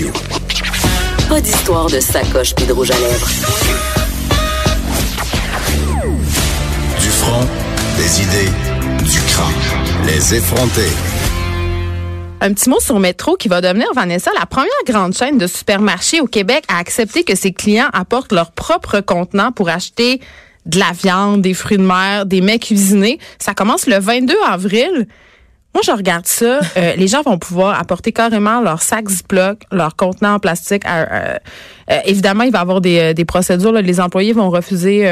[0.00, 0.12] Radio.
[1.28, 3.28] Pas d'histoire de sacoche puis de rouge à lèvres.
[7.00, 7.46] Du front,
[7.98, 8.50] des idées,
[9.04, 10.06] du crâne.
[10.06, 10.88] Les effronter.
[12.40, 16.20] Un petit mot sur Métro qui va devenir, Vanessa, la première grande chaîne de supermarchés
[16.20, 20.20] au Québec à accepter que ses clients apportent leur propre contenant pour acheter
[20.64, 23.18] de la viande, des fruits de mer, des mets cuisinés.
[23.38, 25.06] Ça commence le 22 avril.
[25.74, 26.60] Moi, je regarde ça.
[26.76, 30.82] Euh, les gens vont pouvoir apporter carrément leur sac Ziploc, leur contenant en plastique.
[30.86, 31.36] Euh,
[31.90, 33.72] euh, évidemment, il va y avoir des, des procédures.
[33.72, 33.80] Là.
[33.80, 35.08] Les employés vont refuser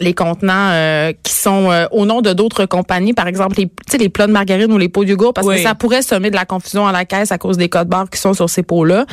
[0.00, 3.12] les contenants qui sont au nom de d'autres compagnies.
[3.12, 5.74] Par exemple, les, les plats de margarine ou les pots de yogourt, parce que ça
[5.74, 8.34] pourrait semer de la confusion à la caisse à cause des codes barres qui sont
[8.34, 9.06] sur ces pots-là.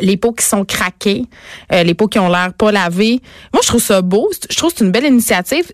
[0.00, 1.24] les pots qui sont craqués,
[1.70, 3.20] les pots qui ont l'air pas lavés.
[3.52, 4.30] Moi, je trouve ça beau.
[4.48, 5.70] Je trouve que c'est une belle initiative.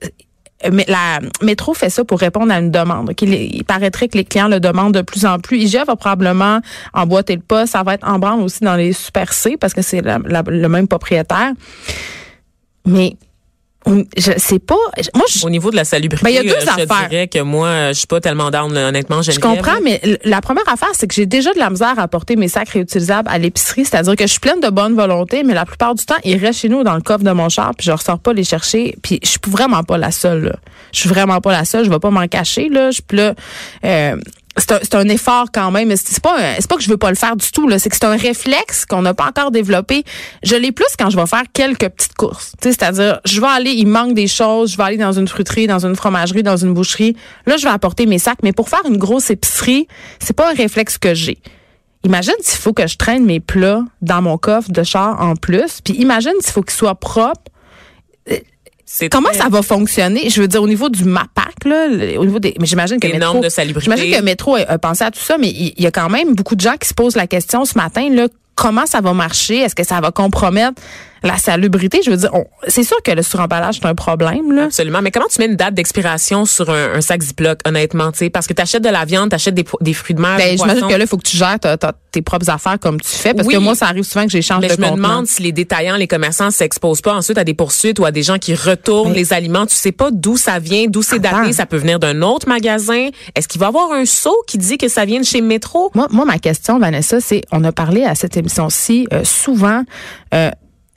[0.64, 3.12] Euh, mais la métro fait ça pour répondre à une demande.
[3.20, 5.58] Il, paraîtrait que les clients le demandent de plus en plus.
[5.58, 6.60] IGA va probablement
[6.94, 7.66] emboîter le pas.
[7.66, 10.88] Ça va être en branle aussi dans les Super C parce que c'est le même
[10.88, 11.52] propriétaire.
[12.86, 13.16] Mais
[14.16, 14.74] je sais pas.
[15.14, 17.88] Moi, Au niveau de la salubrité, ben, y a deux euh, je dirais que moi,
[17.88, 19.22] je suis pas tellement down, honnêtement.
[19.22, 22.36] Je comprends, mais la première affaire, c'est que j'ai déjà de la misère à apporter
[22.36, 23.84] mes sacs réutilisables à l'épicerie.
[23.84, 26.60] C'est-à-dire que je suis pleine de bonne volonté, mais la plupart du temps, ils restent
[26.60, 28.96] chez nous dans le coffre de mon char, puis je ressors pas les chercher.
[29.02, 30.44] Puis je suis vraiment pas la seule.
[30.44, 30.56] Là.
[30.92, 31.84] Je suis vraiment pas la seule.
[31.84, 32.68] Je vais pas m'en cacher.
[32.68, 32.90] Là.
[32.90, 33.34] Je suis là.
[33.84, 34.16] Euh,
[34.56, 35.94] c'est un, effort quand même.
[35.96, 37.68] C'est pas c'est pas que je veux pas le faire du tout.
[37.78, 40.04] C'est que c'est un réflexe qu'on n'a pas encore développé.
[40.42, 42.52] Je l'ai plus quand je vais faire quelques petites courses.
[42.60, 45.84] C'est-à-dire, je vais aller, il manque des choses, je vais aller dans une fruiterie, dans
[45.84, 47.16] une fromagerie, dans une boucherie.
[47.46, 48.38] Là, je vais apporter mes sacs.
[48.42, 51.38] Mais pour faire une grosse épicerie, c'est pas un réflexe que j'ai.
[52.04, 55.80] Imagine s'il faut que je traîne mes plats dans mon coffre de char en plus.
[55.82, 57.50] Puis imagine s'il faut qu'ils soient propres
[59.10, 60.30] Comment ça va fonctionner?
[60.30, 61.86] Je veux dire, au niveau du MAPAC, là,
[62.18, 63.42] au niveau des, mais j'imagine que Métro,
[63.80, 66.54] j'imagine que Métro a, pensé à tout ça, mais il y, a quand même beaucoup
[66.54, 69.58] de gens qui se posent la question ce matin, là, comment ça va marcher?
[69.58, 70.80] Est-ce que ça va compromettre
[71.26, 72.00] la salubrité?
[72.04, 72.30] Je veux dire,
[72.68, 74.52] c'est sûr que le suremballage, c'est un problème.
[74.52, 74.64] Là.
[74.64, 75.02] Absolument.
[75.02, 78.10] Mais comment tu mets une date d'expiration sur un, sac Ziploc, honnêtement?
[78.14, 78.30] sais?
[78.30, 80.36] Parce que tu achètes de la viande, tu achètes des, des, fruits de mer.
[80.36, 81.58] Ben, j'imagine que là, il faut que tu gères
[82.12, 83.34] tes propres affaires comme tu fais.
[83.34, 85.96] Parce que moi, ça arrive souvent que j'échange de Je me demande si les détaillants,
[85.96, 89.32] les commerçants s'exposent pas ensuite à des poursuites ou à des gens qui retournent les
[89.32, 89.66] aliments.
[89.66, 91.52] Tu sais pas d'où ça vient, d'où c'est daté.
[91.52, 93.08] Ça peut venir d'un autre magasin.
[93.34, 95.90] Est-ce qu'il va y avoir un saut qui dit que ça vient de chez Métro?
[95.94, 99.82] Moi, moi ma question, Vanessa, c'est, on a parlé à cette émission-ci euh, souvent
[100.34, 100.50] euh,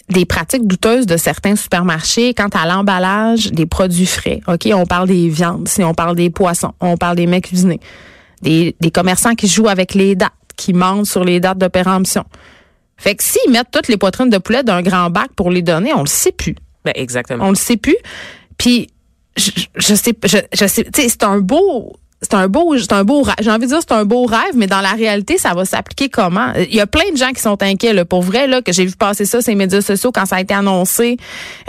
[0.10, 4.42] des pratiques douteuses de certains supermarchés quant à l'emballage des produits frais.
[4.48, 7.80] OK, on parle des viandes, si on parle des poissons, on parle des mets cuisinés,
[8.42, 12.26] des, des commerçants qui jouent avec les dates, qui mentent sur les dates de péremption.
[12.98, 15.94] Fait que s'ils mettent toutes les poitrines de poulet d'un grand bac pour les donner,
[15.94, 16.56] on le sait plus.
[16.84, 17.46] Ben exactement.
[17.46, 17.98] On le sait plus.
[18.58, 18.90] Puis
[19.38, 22.92] je, je sais je, je sais tu sais c'est un beau c'est un beau, c'est
[22.92, 25.54] un beau, j'ai envie de dire c'est un beau rêve, mais dans la réalité, ça
[25.54, 26.52] va s'appliquer comment?
[26.58, 28.86] Il y a plein de gens qui sont inquiets, là, pour vrai, là, que j'ai
[28.86, 31.18] vu passer ça les médias sociaux quand ça a été annoncé.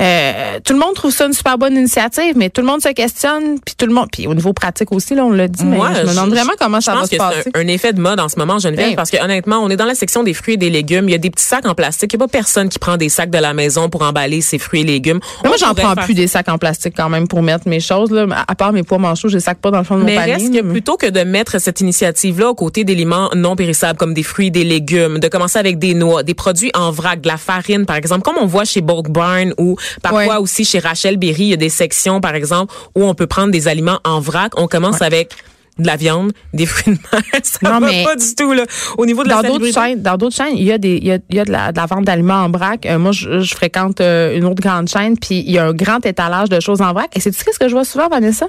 [0.01, 2.89] Euh, tout le monde trouve ça une super bonne initiative, mais tout le monde se
[2.89, 5.65] questionne, puis tout le monde, puis au niveau pratique aussi, là, on l'a dit.
[5.65, 7.43] Moi, mais je me demande vraiment comment ça va se passer.
[7.45, 9.77] C'est un, un, effet de mode en ce moment, Geneviève, parce que honnêtement, on est
[9.77, 11.09] dans la section des fruits et des légumes.
[11.09, 12.13] Il y a des petits sacs en plastique.
[12.13, 14.59] Il n'y a pas personne qui prend des sacs de la maison pour emballer ses
[14.59, 15.21] fruits et légumes.
[15.45, 18.27] moi, j'en prends plus des sacs en plastique quand même pour mettre mes choses là.
[18.49, 20.40] À part mes pois manchots, je les sacs pas dans le fond de mon panier.
[20.49, 24.51] Que plutôt que de mettre cette initiative-là aux côtés d'éléments non périssables comme des fruits,
[24.51, 27.97] des légumes, de commencer avec des noix, des produits en vrac, de la farine, par
[27.97, 31.55] exemple, comme on voit chez Bulk Barn ou parfois aussi chez Rachel Berry, il y
[31.55, 34.53] a des sections, par exemple, où on peut prendre des aliments en vrac.
[34.57, 35.33] On commence avec
[35.81, 37.23] de la viande, des fruits de mer.
[37.43, 38.65] Ça non, va mais pas du tout, là.
[38.99, 41.13] Au niveau de dans d'autres chaînes, dans d'autres chaînes, il y a des, il y
[41.13, 42.87] a, il y a de, la, de, la, vente d'aliments en vrac.
[42.87, 45.73] Euh, moi, je, je fréquente euh, une autre grande chaîne, puis il y a un
[45.73, 47.11] grand étalage de choses en vrac.
[47.15, 48.47] Et c'est tu ce que je vois souvent, Vanessa?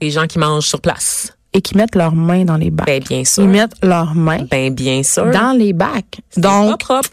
[0.00, 2.86] Les gens qui mangent sur place et qui mettent leurs mains dans les bacs.
[2.86, 3.42] Ben, bien sûr.
[3.42, 4.44] Ils mettent leurs mains.
[4.50, 5.30] Ben, bien sûr.
[5.30, 6.20] Dans les bacs.
[6.36, 7.08] Donc, pas propre.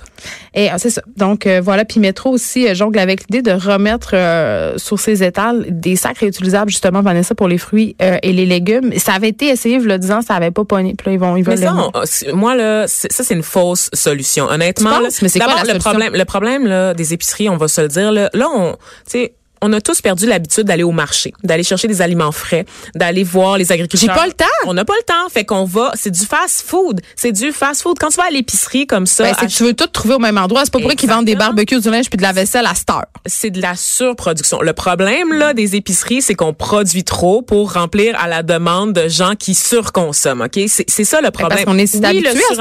[0.53, 1.01] Et ah, c'est ça.
[1.15, 5.23] Donc euh, voilà, puis Métro aussi euh, jongle avec l'idée de remettre euh, sur ses
[5.23, 8.91] étals des sacs réutilisables justement Vanessa pour les fruits et les légumes.
[8.97, 10.93] Ça avait été essayé, je le disant, ça avait pas pogné.
[10.93, 14.45] Puis là ils vont ils veulent mais ça, moi là, ça c'est une fausse solution.
[14.49, 17.67] Honnêtement, là, mais c'est quoi la le problème le problème là des épiceries, on va
[17.67, 19.33] se le dire là, là on tu sais
[19.63, 22.65] on a tous perdu l'habitude d'aller au marché, d'aller chercher des aliments frais,
[22.95, 24.13] d'aller voir les agriculteurs.
[24.13, 24.45] J'ai pas le temps.
[24.65, 27.81] On n'a pas le temps, fait qu'on va, c'est du fast food, c'est du fast
[27.81, 27.97] food.
[27.97, 30.63] Quand tu vas à l'épicerie comme ça, ben, tu veux tout trouver au même endroit.
[30.65, 33.05] C'est pas pour qu'ils vendent des barbecues, du linge puis de la vaisselle à Star.
[33.25, 34.61] C'est de la surproduction.
[34.61, 39.07] Le problème là des épiceries, c'est qu'on produit trop pour remplir à la demande de
[39.07, 40.41] gens qui surconsomment.
[40.41, 41.63] Ok, c'est ça le problème.
[41.63, 42.55] Parce qu'on est oui, habitué à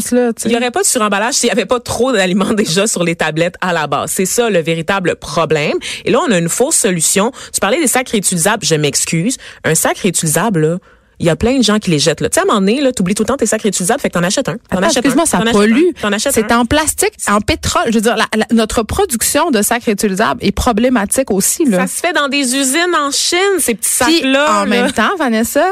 [0.00, 0.32] ce là.
[0.44, 3.16] Il y aurait pas de suremballage s'il y avait pas trop d'aliments déjà sur les
[3.16, 4.12] tablettes à la base.
[4.12, 5.78] C'est ça le véritable problème.
[6.04, 7.32] Et là, on a une fausse solution.
[7.52, 8.64] Tu parlais des sacs réutilisables.
[8.64, 9.36] Je m'excuse.
[9.64, 10.78] Un sac réutilisable, là,
[11.20, 12.18] il y a plein de gens qui les jettent.
[12.18, 14.08] Tu sais, à un moment donné, tu oublies tout le temps tes sacs réutilisables, fait
[14.08, 14.56] que t'en achètes un.
[14.68, 15.90] T'en achètes excuse-moi, ça pollue.
[16.32, 17.84] C'est en plastique, en pétrole.
[17.88, 21.64] Je veux dire, la- la- notre production de sacs réutilisables est problématique aussi.
[21.66, 21.86] Là.
[21.86, 24.62] Ça se fait dans des usines en Chine, ces petits sacs-là.
[24.62, 24.66] en là.
[24.66, 25.64] même temps, Vanessa,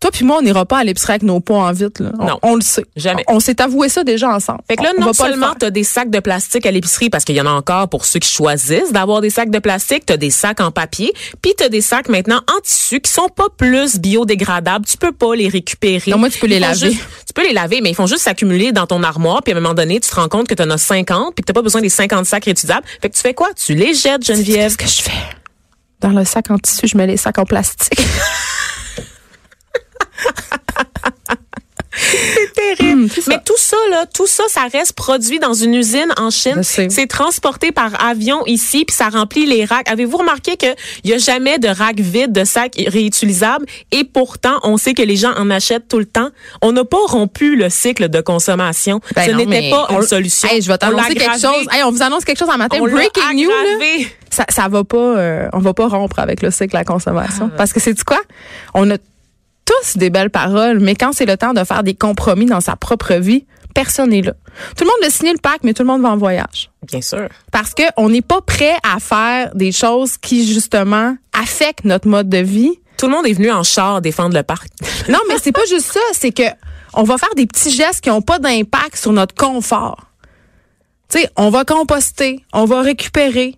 [0.00, 2.02] toi puis moi, on n'ira pas à l'épicerie avec nos pots en vitre.
[2.02, 2.12] Là.
[2.20, 2.38] On, Non.
[2.42, 2.84] on le sait.
[2.96, 3.24] Jamais.
[3.26, 4.60] On, on s'est avoué ça déjà ensemble.
[4.68, 5.56] Fait que là, On- on non seulement faire.
[5.58, 8.04] tu as des sacs de plastique à l'épicerie, parce qu'il y en a encore pour
[8.04, 11.12] ceux qui choisissent d'avoir des sacs de plastique, tu as des sacs en papier,
[11.42, 14.84] puis tu as des sacs maintenant en tissu qui sont pas plus biodégradables.
[14.86, 16.10] Tu peux pas les récupérer.
[16.10, 16.90] Non, moi, tu peux les Ils laver.
[16.92, 19.56] juste- tu peux les laver, mais ils font juste s'accumuler dans ton armoire, puis à
[19.56, 21.52] un moment donné, tu te rends compte que tu en as 50, puis que tu
[21.52, 22.86] pas besoin des 50 sacs réutilisables.
[23.02, 23.48] Fait que tu fais quoi?
[23.54, 24.76] Tu les jettes, Geneviève.
[24.76, 25.18] Qu'est-ce que je fais?
[26.00, 27.98] Dans le sac en tissu, je mets les sacs en plastique.
[32.54, 33.08] terrible.
[33.12, 33.30] C'est ça.
[33.32, 36.62] Mais tout ça, là, tout ça, ça reste produit dans une usine en Chine.
[36.62, 39.88] C'est transporté par avion ici, puis ça remplit les racks.
[39.90, 40.74] Avez-vous remarqué qu'il
[41.04, 43.66] n'y a jamais de rack vide de sacs réutilisables?
[43.92, 46.28] Et pourtant, on sait que les gens en achètent tout le temps.
[46.62, 49.00] On n'a pas rompu le cycle de consommation.
[49.14, 50.48] Ben Ce n'était pas on- une solution.
[50.48, 51.66] Hey, je vais t'annoncer quelque chose.
[51.72, 52.78] Hey, on vous annonce quelque chose un matin.
[52.80, 53.50] On Breaking news.
[54.30, 57.50] Ça, ça va pas, euh, on va pas rompre avec le cycle de la consommation.
[57.52, 57.56] Ah.
[57.56, 58.20] Parce que c'est du quoi?
[58.74, 58.96] On a
[59.68, 62.76] tous des belles paroles, mais quand c'est le temps de faire des compromis dans sa
[62.76, 63.44] propre vie,
[63.74, 64.32] personne n'est là.
[64.76, 66.70] Tout le monde a signé le pacte, mais tout le monde va en voyage.
[66.86, 67.28] Bien sûr.
[67.52, 72.28] Parce que on n'est pas prêt à faire des choses qui, justement, affectent notre mode
[72.28, 72.78] de vie.
[72.96, 74.68] Tout le monde est venu en char défendre le parc.
[75.08, 76.42] Non, mais c'est pas juste ça, c'est que
[76.94, 80.04] on va faire des petits gestes qui n'ont pas d'impact sur notre confort.
[81.10, 83.56] Tu sais, on va composter, on va récupérer.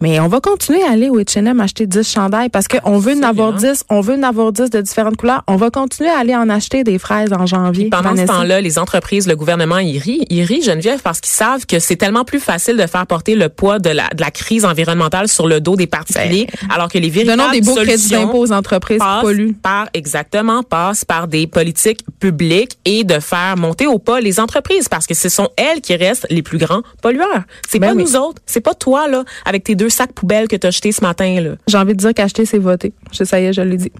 [0.00, 3.22] Mais on va continuer à aller au H&M acheter 10 chandails parce qu'on veut en
[3.22, 5.42] avoir 10, on veut en avoir 10 de différentes couleurs.
[5.48, 7.88] On va continuer à aller en acheter des fraises en janvier.
[7.90, 10.24] Pendant ce temps-là, les entreprises, le gouvernement, ils rient.
[10.30, 13.48] Ils rient, Geneviève, parce qu'ils savent que c'est tellement plus facile de faire porter le
[13.48, 17.08] poids de la, de la crise environnementale sur le dos des particuliers, alors que les
[17.10, 19.54] véritables Donnons des beaux crédits d'impôt aux entreprises qui polluent.
[19.54, 24.88] par exactement passe par des politiques publiques et de faire monter au pas les entreprises
[24.88, 27.42] parce que ce sont elles qui restent les plus grands pollueurs.
[27.68, 28.02] C'est Ben pas oui.
[28.04, 30.92] nous autres, c'est pas toi là avec tes deux sacs poubelles que tu as jetés
[30.92, 31.50] ce matin là.
[31.66, 32.92] J'ai envie de dire qu'acheter, c'est voter.
[33.12, 33.92] Je, ça y est, je l'ai dit.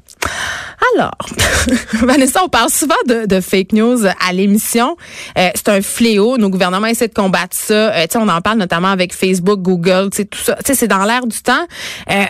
[0.94, 1.16] Alors,
[2.04, 4.96] Vanessa, on parle souvent de, fake news à l'émission.
[5.36, 6.38] Euh, c'est un fléau.
[6.38, 7.94] Nos gouvernements essaient de combattre ça.
[7.94, 10.56] Euh, on en parle notamment avec Facebook, Google, tout ça.
[10.64, 11.66] C'est dans l'air du temps.
[12.10, 12.24] Euh,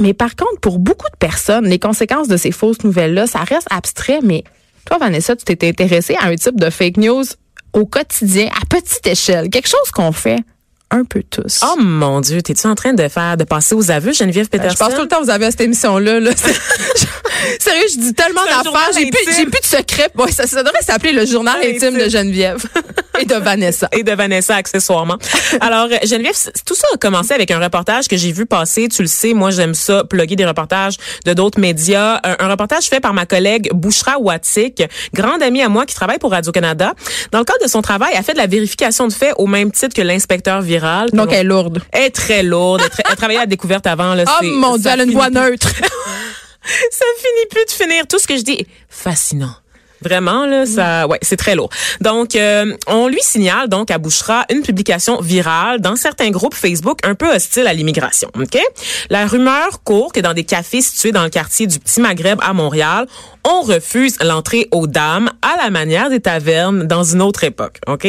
[0.00, 3.68] mais par contre, pour beaucoup de personnes, les conséquences de ces fausses nouvelles-là, ça reste
[3.70, 4.20] abstrait.
[4.22, 4.44] Mais
[4.86, 7.24] toi, Vanessa, tu t'es intéressée à un type de fake news
[7.72, 9.48] au quotidien, à petite échelle.
[9.48, 10.40] Quelque chose qu'on fait
[10.92, 11.60] un peu tous.
[11.64, 14.76] Oh mon dieu, t'es-tu en train de faire de passer aux aveux Geneviève Ben, Peterson
[14.78, 16.20] Je pense tout le temps, vous avez à cette émission-là.
[16.20, 16.30] Là.
[17.58, 18.90] Sérieux, je dis tellement d'affaires.
[18.96, 20.10] J'ai plus, j'ai plus de secrets.
[20.16, 22.08] Ouais, ça, ça devrait s'appeler le journal intime de.
[22.08, 22.62] Geneviève
[23.20, 23.88] et de Vanessa.
[23.92, 25.16] et de Vanessa accessoirement.
[25.60, 26.34] Alors euh, Geneviève,
[26.66, 29.50] tout ça a commencé avec un reportage que j'ai vu passer, tu le sais, moi
[29.50, 33.70] j'aime ça, plugger des reportages de d'autres médias, un, un reportage fait par ma collègue
[33.72, 34.82] Bouchra Watik,
[35.14, 36.92] grande amie à moi qui travaille pour Radio-Canada.
[37.30, 39.46] Dans le cadre de son travail, elle a fait de la vérification de faits au
[39.46, 40.81] même titre que l'inspecteur viral.
[41.12, 41.80] Donc, elle est lourde.
[41.92, 44.14] Elle est très lourde, elle, tra- elle travaillait à la découverte avant.
[44.14, 45.68] Là, Oh mon Dieu, elle a une voix neutre.
[46.90, 48.06] Ça finit plus de finir.
[48.06, 49.54] Tout ce que je dis est fascinant.
[50.00, 51.70] Vraiment là, ça, ouais, c'est très lourd.
[52.00, 56.98] Donc, euh, on lui signale donc à Bouchera une publication virale dans certains groupes Facebook
[57.04, 58.28] un peu hostiles à l'immigration.
[58.36, 58.58] Ok?
[59.10, 62.52] La rumeur court que dans des cafés situés dans le quartier du Petit Maghreb à
[62.52, 63.06] Montréal,
[63.48, 67.78] on refuse l'entrée aux dames à la manière des tavernes dans une autre époque.
[67.86, 68.02] Ok?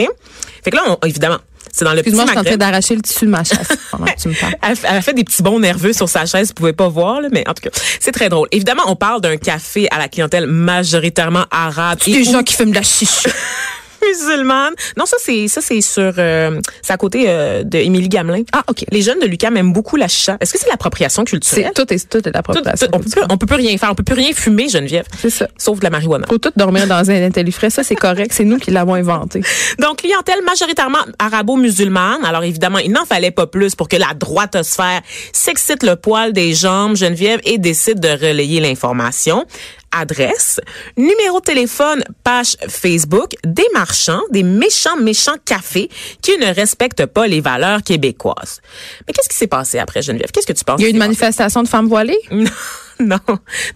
[0.63, 1.37] Fait que là, on, évidemment,
[1.73, 3.67] c'est dans le Petit Excuse-moi, je suis en train d'arracher le tissu de ma chaise
[3.89, 4.53] pendant que tu me parles.
[4.61, 7.19] Elle, elle a fait des petits bons nerveux sur sa chaise, vous pouvez pas voir,
[7.19, 8.47] là, mais en tout cas, c'est très drôle.
[8.51, 12.75] Évidemment, on parle d'un café à la clientèle majoritairement arabe Des gens qui fument de
[12.75, 13.23] la chiche.
[14.07, 14.73] musulmane.
[14.97, 18.43] Non, ça c'est ça c'est sur euh, c'est à côté euh, de Émilie Gamelin.
[18.51, 18.85] Ah, OK.
[18.91, 20.37] Les jeunes de Lucam aiment beaucoup la chicha.
[20.39, 21.71] Est-ce que c'est l'appropriation culturelle?
[21.75, 22.87] C'est, tout est, tout est l'appropriation.
[22.93, 25.05] on peut plus, on peut plus rien faire, on peut plus rien fumer, Geneviève.
[25.19, 25.47] C'est ça.
[25.57, 26.27] Sauf de la marijuana.
[26.27, 27.69] Faut tout dormir dans un intellifrais.
[27.69, 28.31] Ça, c'est correct.
[28.33, 29.41] C'est nous qui l'avons inventé.
[29.79, 32.23] Donc, clientèle majoritairement arabo-musulmane.
[32.25, 36.53] Alors, évidemment, il n'en fallait pas plus pour que la droitosphère s'excite le poil des
[36.53, 39.45] jambes, Geneviève, et décide de relayer l'information.
[39.95, 40.59] Adresse,
[40.97, 45.89] numéro de téléphone, page Facebook, des marchands, des méchants, méchants cafés
[46.21, 48.61] qui ne respectent pas les valeurs québécoises.
[49.07, 50.31] Mais qu'est-ce qui s'est passé après, Geneviève?
[50.31, 50.79] Qu'est-ce que tu penses?
[50.79, 52.19] Il y a eu une manifestation de femmes voilées?
[52.31, 52.53] passé?
[52.99, 53.17] Non.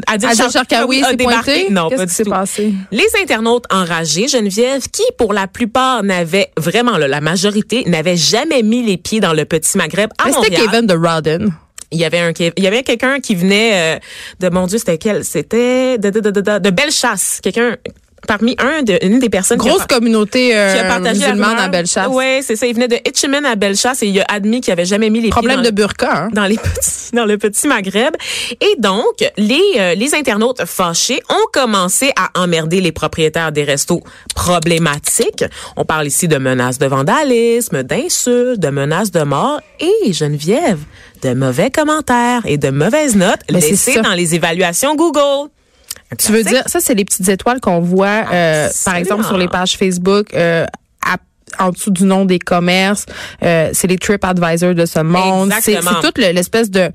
[0.05, 1.67] Adil Adil Sharkawi a s'est pointé.
[1.71, 2.29] Non, Qu'est-ce pas qui du s'est tout.
[2.29, 2.74] passé?
[2.91, 8.63] Les internautes enragés, Geneviève, qui pour la plupart n'avaient vraiment là, la majorité n'avaient jamais
[8.63, 10.69] mis les pieds dans le petit Maghreb à Mais c'était Montréal.
[10.71, 11.53] Kevin de Rodden.
[11.91, 14.00] Il y avait un il y avait quelqu'un qui venait euh,
[14.39, 17.77] de mon Dieu, c'était quel C'était de de de de, de, de Bellechasse, quelqu'un
[18.25, 21.27] parmi un de, une des personnes grosse qui a, communauté euh, qui a partagé la
[21.34, 22.08] musulmane à Bellechasse.
[22.08, 22.65] Ouais, c'est ça.
[22.67, 25.29] Il venait de Etchemin à Bellechasse et il a admis qu'il avait jamais mis les
[25.29, 26.25] Problème pieds de burqa.
[26.25, 26.29] Hein?
[26.34, 28.15] dans les petits, dans le petit Maghreb.
[28.62, 34.01] Et donc, les euh, les internautes fâchés ont commencé à emmerder les propriétaires des restos
[34.36, 35.46] problématiques.
[35.75, 40.79] On parle ici de menaces de vandalisme, d'insultes, de menaces de mort et Geneviève
[41.21, 45.50] de mauvais commentaires et de mauvaises notes Mais laissées dans les évaluations Google.
[46.17, 49.47] Tu veux dire, ça, c'est les petites étoiles qu'on voit, euh, par exemple, sur les
[49.50, 50.65] pages Facebook, euh,
[51.05, 51.17] à-
[51.63, 53.05] en dessous du nom des commerces.
[53.43, 55.50] Euh, c'est les TripAdvisor de ce monde.
[55.62, 56.89] C'est toute le- l'espèce de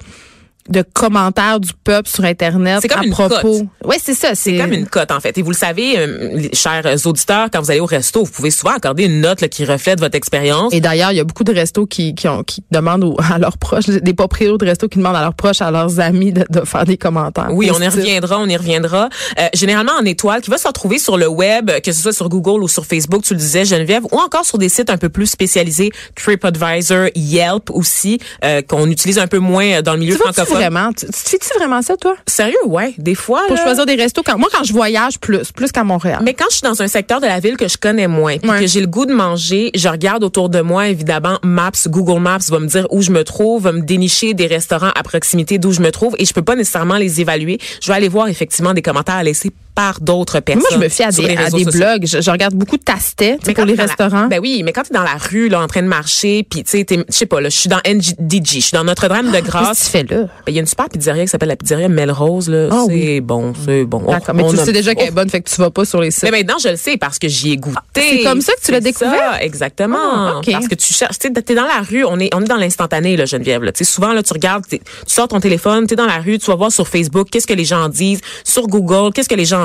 [0.69, 3.62] de commentaires du peuple sur Internet C'est comme à une propos.
[3.85, 4.35] Oui, c'est ça.
[4.35, 5.37] C'est comme une cote, en fait.
[5.38, 8.75] Et vous le savez, euh, chers auditeurs, quand vous allez au resto, vous pouvez souvent
[8.76, 10.73] accorder une note là, qui reflète votre expérience.
[10.73, 13.38] Et d'ailleurs, il y a beaucoup de restos qui, qui, ont, qui demandent aux- à
[13.38, 16.45] leurs proches, des propriétaires de restos qui demandent à leurs proches, à leurs amis de,
[16.49, 17.49] de faire des commentaires.
[17.52, 19.09] Oui, on y reviendra, on y reviendra.
[19.40, 22.28] Euh, généralement en étoile, qui va se retrouver sur le web, que ce soit sur
[22.28, 25.09] Google ou sur Facebook, tu le disais, Geneviève, ou encore sur des sites un peu
[25.09, 30.51] plus spécialisés, TripAdvisor, Yelp aussi, euh, qu'on utilise un peu moins dans le milieu francophone.
[30.52, 30.92] Vraiment?
[30.92, 32.14] Tu, tu fais-tu vraiment ça, toi?
[32.26, 33.42] Sérieux, ouais, des fois.
[33.47, 34.23] Pour là, choisir des restos.
[34.25, 36.21] Quand, moi, quand je voyage plus, plus qu'à Montréal.
[36.25, 38.50] Mais quand je suis dans un secteur de la ville que je connais moins, puis
[38.50, 38.61] Ouais.
[38.61, 42.38] que j'ai le goût de manger, je regarde autour de moi, évidemment, Maps, Google Maps
[42.50, 45.73] va me dire où je me trouve, va me dénicher des restaurants à proximité d'où
[45.73, 47.59] je me trouve, et je peux pas nécessairement les évaluer.
[47.80, 50.62] Je vais aller voir effectivement des commentaires à laisser par d'autres personnes.
[50.62, 52.06] Moi, je me fie à des, à blogs.
[52.06, 54.26] Je, je regarde beaucoup de tastet pour les t'es la- restaurants.
[54.28, 56.62] ben oui, mais quand tu es dans la rue là en train de marcher, puis
[56.64, 59.28] tu sais t'es- je sais pas là, je suis dans NDG, je suis dans Notre-Dame
[59.28, 59.78] de Qu'est-ce Grâce.
[59.80, 60.20] que tu fais là?
[60.22, 62.92] Ben, Il y a une super pizzeria qui s'appelle la pizzeria Melrose là, Ah c'est
[62.92, 63.20] oui.
[63.20, 64.02] bon, c'est bon.
[64.06, 64.34] On- D'accord.
[64.34, 65.14] Mais tu a- sais déjà qu'elle est Oh.
[65.14, 66.24] bonne, fait que tu vas pas sur les sites.
[66.24, 67.78] Mais maintenant, je le sais parce que j'y ai goûté.
[67.94, 69.32] c'est comme ça que tu l'as découvert?
[69.32, 69.96] ça, exactement.
[70.00, 70.40] Ah.
[70.50, 72.56] Parce que tu cherches, tu sais, t'es dans la rue, on est, on est dans
[72.56, 73.72] l'instantané, là, Geneviève, là.
[73.72, 76.38] Tu sais, souvent, là, tu regardes, t'es- tu sors ton téléphone, t'es dans la rue,
[76.38, 79.34] tu vas voir sur Facebook, qu'est-ce que les gens en disent, sur Google, qu'est-ce que
[79.34, 79.62] les gens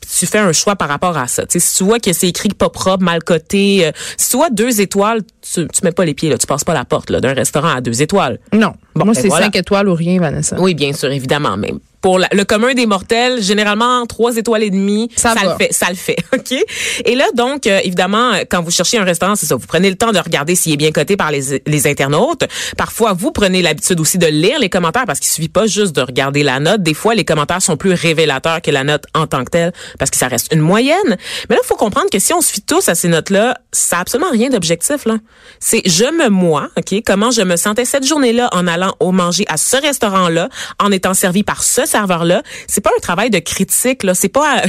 [0.00, 1.46] puis tu fais un choix par rapport à ça.
[1.46, 4.36] Tu sais, si tu vois que c'est écrit pas propre, mal coté, euh, si tu
[4.36, 7.10] vois deux étoiles, tu, tu mets pas les pieds, là, tu passes pas la porte,
[7.10, 8.38] là, d'un restaurant à deux étoiles.
[8.52, 8.72] non.
[8.96, 9.46] Bon, Moi, ben c'est voilà.
[9.46, 10.54] 5 étoiles ou rien, Vanessa.
[10.60, 14.70] Oui, bien sûr, évidemment, mais pour la- le commun des mortels, généralement trois étoiles et
[14.70, 16.54] demie, Ça ça, le fait, ça le fait, ok?
[17.04, 19.90] Et là donc, euh, évidemment, euh, quand vous cherchez un restaurant, c'est ça, vous prenez
[19.90, 22.44] le temps de regarder s'il est bien coté par les, les internautes.
[22.76, 26.02] Parfois, vous prenez l'habitude aussi de lire les commentaires parce qu'il suffit pas juste de
[26.02, 26.82] regarder la note.
[26.84, 30.10] Des fois, les commentaires sont plus révélateurs que la note en tant que telle parce
[30.12, 31.16] que ça reste une moyenne.
[31.48, 33.96] Mais là, il faut comprendre que si on se fie tous à ces notes-là, ça
[33.96, 35.16] a absolument rien d'objectif là.
[35.60, 39.44] C'est je me moi, ok, comment je me sentais cette journée-là en allant au manger
[39.48, 40.48] à ce restaurant-là,
[40.78, 42.42] en étant servi par ce serveur-là.
[42.66, 44.66] C'est pas un travail de critique là, c'est pas euh,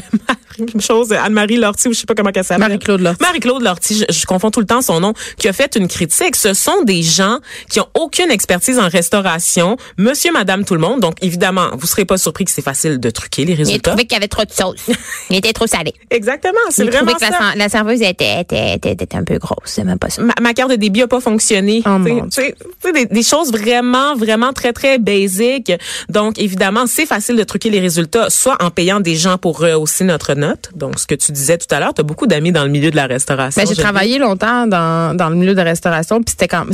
[0.59, 2.61] même chose Anne-Marie Lortie ou je sais pas comment elle s'appelle.
[2.67, 3.21] Marie-Claude Lortie.
[3.21, 6.35] Marie-Claude Lortie, je, je confonds tout le temps son nom, qui a fait une critique.
[6.35, 10.99] Ce sont des gens qui ont aucune expertise en restauration, monsieur, madame, tout le monde.
[11.01, 13.91] Donc, évidemment, vous serez pas surpris que c'est facile de truquer les Il résultats.
[13.91, 14.81] trouvé qu'il y avait trop de sauce.
[15.29, 15.93] Il était trop salé.
[16.09, 17.31] Exactement, c'est Il vraiment que ça.
[17.31, 19.57] la, la serveuse était, était, était, était un peu grosse.
[19.65, 20.21] C'est même pas ça.
[20.21, 21.83] ma, ma carte de débit a pas fonctionné.
[21.85, 24.97] Oh, Tu sais, mon tu sais, tu sais, des, des choses vraiment, vraiment très, très
[24.97, 25.71] basiques.
[26.09, 30.03] Donc, évidemment, c'est facile de truquer les résultats, soit en payant des gens pour rehausser
[30.03, 30.71] notre note.
[30.75, 32.91] Donc, ce que tu disais tout à l'heure, tu as beaucoup d'amis dans le milieu
[32.91, 33.61] de la restauration.
[33.61, 36.65] Ben, j'ai travaillé longtemps dans, dans le milieu de restauration, puis c'était quand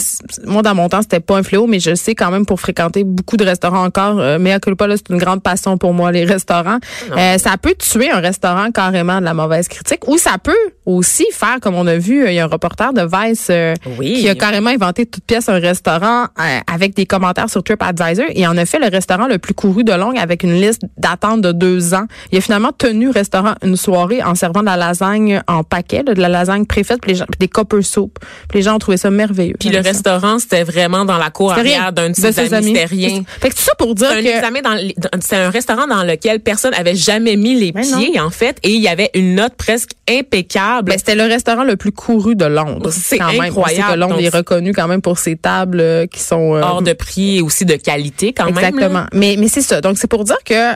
[0.46, 3.04] moi dans mon temps c'était pas un fléau, mais je sais quand même pour fréquenter
[3.04, 6.12] beaucoup de restaurants encore, euh, mais à culpa là c'est une grande passion pour moi
[6.12, 6.80] les restaurants.
[7.18, 10.52] Euh, ça peut tuer un restaurant carrément de la mauvaise critique, ou ça peut
[10.86, 14.14] aussi faire comme on a vu, il y a un reporter de Vice euh, Oui.
[14.22, 18.48] qui a carrément inventé toute pièce un restaurant euh, avec des commentaires sur TripAdvisor et
[18.48, 21.52] en a fait le restaurant le plus couru de longue avec une liste d'attente de
[21.52, 22.06] deux ans.
[22.32, 26.04] Il a finalement tenu le restaurant une soirée en servant de la lasagne en paquet,
[26.04, 28.18] de la lasagne préfaite, puis les gens, puis des copper soup.
[28.50, 29.56] Puis les gens ont trouvé ça merveilleux.
[29.60, 32.68] Puis le restaurant, c'était vraiment dans la cour arrière d'un de ses amis.
[32.74, 33.24] C'était rien.
[33.40, 37.36] Fait que tout ça pour dire que c'est un restaurant dans lequel personne avait jamais
[37.36, 37.82] mis les non.
[37.82, 40.81] pieds, en fait, et il y avait une note presque impeccable.
[40.82, 42.92] Ben, c'était le restaurant le plus couru de Londres.
[42.92, 43.94] C'est incroyable.
[43.94, 46.82] que Londres Donc, est reconnu quand même pour ses tables euh, qui sont euh, hors
[46.82, 48.58] de prix et aussi de qualité quand même.
[48.58, 49.06] Exactement.
[49.14, 49.82] Mais, mais c'est ça.
[49.82, 50.76] Donc, c'est pour dire que euh,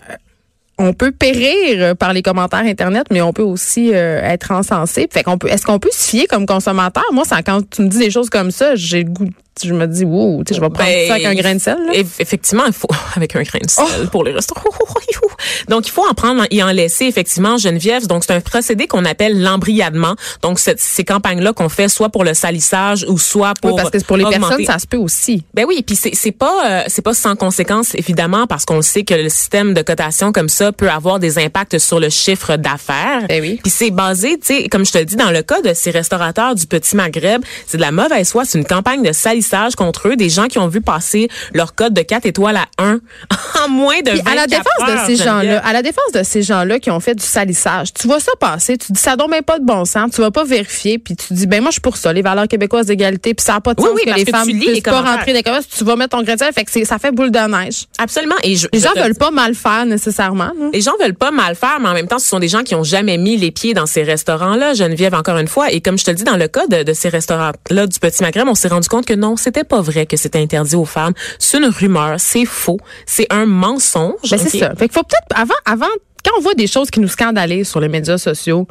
[0.77, 5.07] on peut périr par les commentaires Internet, mais on peut aussi euh, être encensé.
[5.09, 7.05] Fait qu'on peut, est-ce qu'on peut se fier comme consommateur?
[7.13, 9.29] Moi, ça, quand tu me dis des choses comme ça, j'ai le goût,
[9.63, 11.59] je me dis, wow, tu sais, je vais prendre Ben, ça avec un grain de
[11.59, 11.77] sel.
[11.87, 11.93] là.
[11.93, 14.07] eff- Effectivement, il faut avec un grain de sel Oh!
[14.11, 14.63] pour les restaurants.
[15.69, 18.07] Donc il faut en prendre et en laisser effectivement Geneviève.
[18.07, 20.15] Donc c'est un procédé qu'on appelle l'embriadement.
[20.41, 23.77] Donc cette- ces campagnes là qu'on fait soit pour le salissage ou soit pour Oui,
[23.81, 25.43] parce que pour les augmenter- personnes, ça se peut aussi.
[25.53, 29.13] Ben oui, puis c'est pas euh, c'est pas sans conséquence évidemment parce qu'on sait que
[29.13, 33.25] le système de cotation comme ça peut avoir des impacts sur le chiffre d'affaires.
[33.27, 33.59] Ben oui.
[33.61, 36.55] Puis c'est basé, tu sais, comme je te dis, dans le cas de ces restaurateurs
[36.55, 38.43] du Petit Maghreb, c'est de la mauvaise foi.
[38.45, 39.44] C'est une campagne de salissage
[39.75, 40.15] contre eux.
[40.15, 42.99] Des gens qui ont vu passer leur code de 4 étoiles à 1
[43.65, 46.11] en moins de Puis 24 à la défense heures, de ces gens-là, à la défense
[46.13, 49.15] de ces gens-là qui ont fait du salissage, tu vois ça passer, tu dis ça
[49.15, 51.69] donne même pas de bon sens, tu vas pas vérifier, puis tu dis ben moi
[51.71, 53.95] je suis pour ça, les valeurs québécoises d'égalité, puis ça n'a pas de Oui, sens
[53.95, 56.17] oui, que les que tu femmes les puissent pas rentrer des commerces, tu vas mettre
[56.17, 57.85] ton grain de sel, fait que c'est- ça fait boule de neige.
[57.97, 58.35] Absolument.
[58.43, 60.51] Et je, Les je gens veulent pas mal faire nécessairement.
[60.59, 60.69] là.
[60.73, 62.75] Les gens veulent pas mal faire, mais en même temps, ce sont des gens qui
[62.75, 65.71] ont jamais mis les pieds dans ces restaurants-là, Geneviève, encore une fois.
[65.71, 68.23] Et comme je te le dis, dans le cas de, de ces restaurants-là du Petit
[68.23, 71.13] Maghreb, on s'est rendu compte que non, c'était pas vrai que c'était interdit aux femmes.
[71.39, 74.13] C'est une rumeur, c'est faux, c'est un mensonge.
[74.29, 74.75] Ben, c'est ça.
[74.75, 75.85] Fait qu'il faut peut-être avant avant
[76.23, 78.67] quand on voit des choses qui nous scandalisent sur les médias sociaux,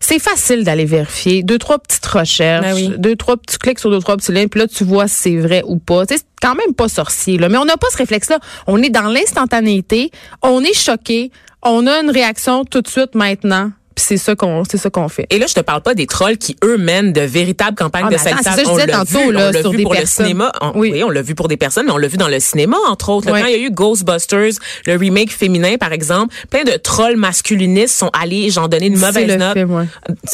[0.00, 2.94] c'est facile d'aller vérifier deux trois petites recherches, Ben oui.
[2.98, 5.36] deux trois petits clics sur deux trois petits liens, puis là tu vois si c'est
[5.36, 6.04] vrai ou pas.
[6.08, 8.38] C'est quand même pas sorcier là, mais on n'a pas ce réflexe là.
[8.66, 10.10] On est dans l'instantanéité,
[10.42, 11.30] on est choqué,
[11.62, 15.08] on a une réaction tout de suite maintenant, puis c'est ça qu'on c'est ça qu'on
[15.08, 15.26] fait.
[15.30, 18.10] Et là, je te parle pas des trolls qui, eux, mènent de véritables campagnes Ah,
[18.10, 20.24] de je On l'a vu, là, on l'a vu pour personnes.
[20.24, 20.52] le cinéma.
[20.60, 20.90] On- Oui.
[20.92, 21.02] oui.
[21.04, 23.26] on l'a vu pour des personnes, mais on l'a vu dans le cinéma, entre autres.
[23.28, 24.52] Quand il y a eu Ghostbusters,
[24.86, 29.36] le remake féminin, par exemple, plein de trolls masculinistes sont allés, j'en donner une mauvaise
[29.36, 29.52] note.
[29.54, 29.84] film, ouais.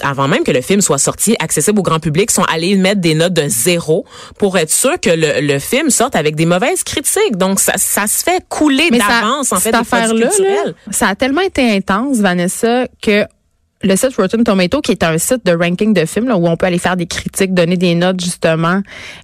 [0.02, 3.14] Avant même que le film soit sorti, accessible au grand public, sont allés mettre des
[3.14, 4.04] notes de zéro
[4.38, 7.36] pour être sûr que le, le film sorte avec des mauvaises critiques.
[7.36, 11.08] Donc, ça, ça se fait couler Mais ça- d'avance, en fait, cette affaire-là, là, ça
[11.08, 13.24] a tellement été intense, Vanessa, que
[13.84, 16.56] le site Rotten Tomato, qui est un site de ranking de films, là, où on
[16.56, 18.80] peut aller faire des critiques, donner des notes, justement,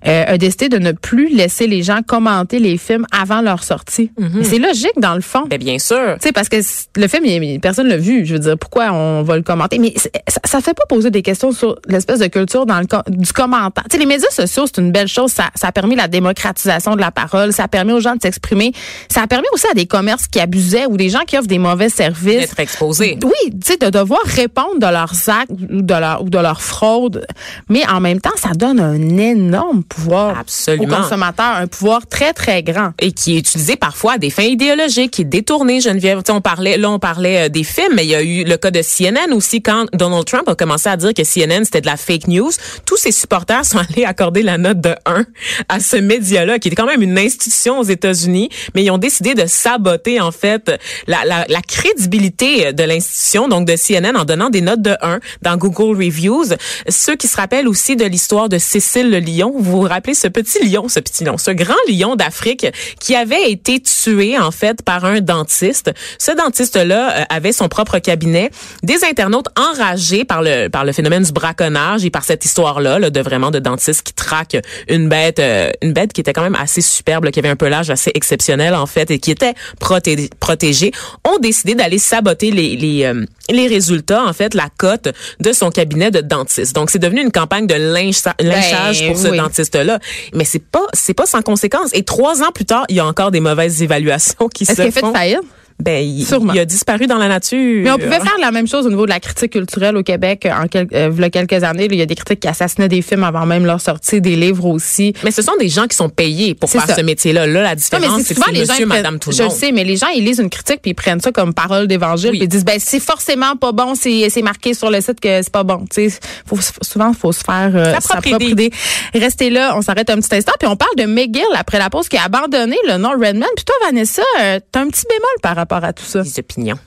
[0.06, 4.12] euh, a décidé de ne plus laisser les gens commenter les films avant leur sortie.
[4.38, 5.44] Et C'est logique, dans le fond.
[5.48, 6.16] Ben, bien sûr.
[6.20, 6.56] Tu sais, parce que
[6.96, 8.26] le film, il- personne l'a vu.
[8.26, 9.78] Je veux dire, pourquoi on va le commenter?
[9.78, 13.32] Mais ça, ça fait pas poser des questions sur l'espèce de culture dans le du
[13.32, 13.84] commentaire.
[13.88, 15.30] Tu sais, les médias sociaux, c'est une belle chose.
[15.32, 17.52] Ça, ça a permis la démocratisation de la parole.
[17.52, 18.72] Ça a permis aux gens de s'exprimer.
[19.08, 21.58] Ça a permis aussi à des commerces qui abusaient ou des gens qui offrent des
[21.58, 22.40] mauvais services.
[22.40, 23.18] D'être exposé.
[23.24, 26.60] Oui, tu sais, de devoir répondre de leurs actes ou de leur, ou de leur
[26.60, 27.26] fraude.
[27.68, 30.84] Mais en même temps, ça donne un énorme pouvoir Absolument.
[30.84, 32.92] aux consommateurs, un pouvoir très, très grand.
[33.00, 36.18] et qui est utilisé parfois à des fins idéologiques, qui est détourné, Geneviève.
[36.18, 38.44] Tu sais, on parlait, là, on parlait euh, des films, mais il y a eu
[38.44, 41.80] le cas de CNN aussi quand Donald Trump a commencé à dire que CNN c'était
[41.80, 42.50] de la fake news.
[42.84, 45.24] Tous ses supporters sont allés accorder la note de 1
[45.68, 49.34] à ce média-là, qui est quand même une institution aux États-Unis, mais ils ont décidé
[49.34, 50.72] de saboter, en fait,
[51.06, 55.20] la, la, la crédibilité de l'institution, donc de CNN, en donnant des notes de 1
[55.42, 56.54] dans Google Reviews.
[56.88, 60.28] Ceux qui se rappellent aussi de l'histoire de Cécile le lion, vous vous rappelez ce
[60.28, 62.66] petit lion, ce petit lion, ce grand lion d'Afrique
[63.00, 65.90] qui avait été tué en fait par un dentiste.
[66.18, 68.50] Ce dentiste-là euh, avait son propre cabinet.
[68.82, 73.10] Des internautes enragés par le par le phénomène du braconnage et par cette histoire-là là,
[73.10, 74.56] de vraiment de dentiste qui traque
[74.88, 77.90] une bête, euh, une bête qui était quand même assez superbe, qui avait un pelage
[77.90, 80.92] assez exceptionnel en fait et qui était proté- protégée,
[81.28, 85.08] ont décidé d'aller saboter les les euh, les résultats en fait la cote
[85.40, 86.74] de son cabinet de dentiste.
[86.74, 89.36] Donc c'est devenu une campagne de lynch- lynchage pour ce oui.
[89.36, 89.98] dentiste-là.
[90.34, 91.90] Mais c'est pas c'est pas sans conséquence.
[91.92, 94.82] Et trois ans plus tard, il y a encore des mauvaises évaluations qui se Est-ce
[94.82, 95.12] qu'il fait font.
[95.12, 95.40] faillite?
[95.80, 96.52] Ben, il, Sûrement.
[96.52, 97.82] il a disparu dans la nature.
[97.82, 100.46] Mais on pouvait faire la même chose au niveau de la critique culturelle au Québec
[100.46, 101.88] euh, en quel- euh, il y a quelques années.
[101.90, 104.66] Il y a des critiques qui assassinaient des films avant même leur sortie, des livres
[104.66, 105.12] aussi.
[105.24, 106.94] Mais ce sont des gens qui sont payés pour faire ça.
[106.94, 107.46] ce métier-là.
[107.46, 109.52] Là, la différence, c'est que c'est les gens monsieur, madame, tout le je monde.
[109.52, 111.86] le sais, mais les gens ils lisent une critique puis ils prennent ça comme parole
[111.86, 112.38] d'évangile Oui.
[112.38, 115.52] puis ils disent ben c'est forcément pas bon, c'est marqué sur le site que c'est
[115.52, 115.84] pas bon.
[115.92, 118.66] Tu sais, faut souvent faut se faire euh, Sa propre idée.
[118.66, 118.70] idée.
[119.14, 122.08] Restez là, on s'arrête un petit instant puis on parle de McGill après la pause
[122.08, 123.48] qui a abandonné le nom Redman.
[123.56, 126.22] Puis toi Vanessa, euh, t'as un petit bémol par rapport à tout ça.
[126.22, 126.78] Les opinions.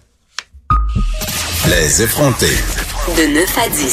[1.68, 2.58] Les effrontés.
[3.18, 3.84] De 9 à 10.